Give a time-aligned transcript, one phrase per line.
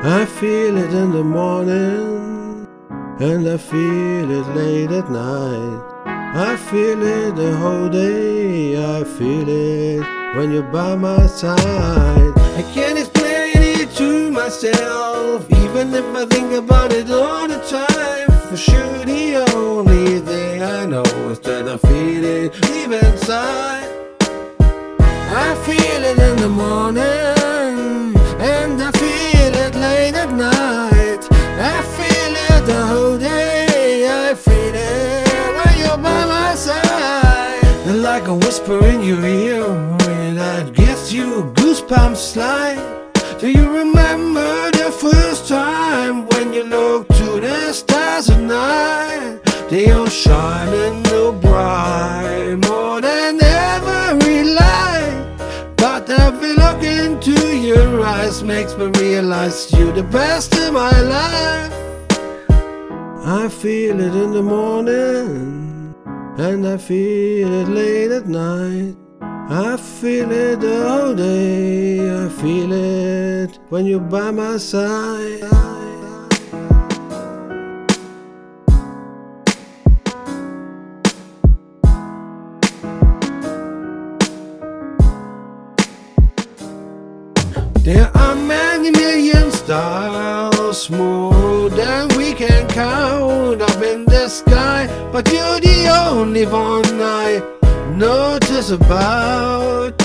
[0.00, 2.68] I feel it in the morning,
[3.18, 5.82] and I feel it late at night.
[6.06, 11.58] I feel it the whole day, I feel it when you're by my side.
[11.58, 18.28] I can't explain it to myself, even if I think about it all the time.
[18.48, 23.88] For sure, the only thing I know is that I feel it deep inside.
[24.60, 27.37] I feel it in the morning,
[38.18, 39.62] And like a whisper in your ear,
[40.34, 42.80] that gives you goosebumps slide.
[43.38, 49.40] Do you remember the first time when you looked to the stars at night?
[49.70, 55.36] They all shining so bright, more than every light.
[55.76, 61.72] But every look into your eyes makes me realize you're the best in my life.
[63.24, 65.57] I feel it in the morning,
[66.38, 68.96] and I feel it late at night.
[69.20, 75.42] I feel it the whole day, I feel it when you're by my side.
[87.82, 94.47] There are many million stars, more than we can count up in the sky.
[95.10, 97.40] But you're the only one I
[97.96, 100.00] notice about.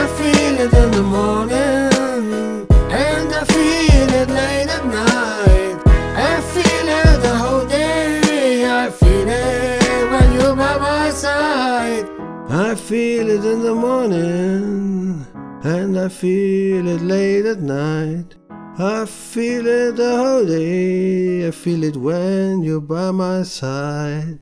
[0.00, 5.76] I feel it in the morning, and I feel it late at night.
[6.16, 12.06] I feel it the whole day, I feel it when you're by my side.
[12.48, 15.26] I feel it in the morning,
[15.62, 18.34] and I feel it late at night.
[18.76, 24.40] I feel it the whole day, I feel it when you're by my side.